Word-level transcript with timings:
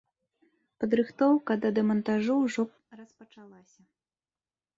Падрыхтоўка 0.83 1.51
да 1.65 1.69
дэмантажу 1.77 2.33
ўжо 2.45 2.61
распачалася. 3.03 3.81